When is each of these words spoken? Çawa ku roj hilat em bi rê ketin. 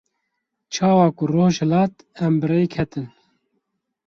Çawa 0.73 1.07
ku 1.17 1.23
roj 1.33 1.55
hilat 1.61 1.93
em 2.25 2.33
bi 2.39 2.45
rê 2.51 2.61
ketin. 2.73 3.07